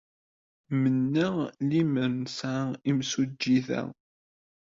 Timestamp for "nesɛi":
2.23-2.63